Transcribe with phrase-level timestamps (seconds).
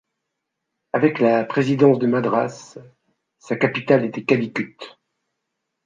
[0.93, 2.79] Avec la Présidence de Madras,
[3.37, 4.75] sa capitale était Calicut.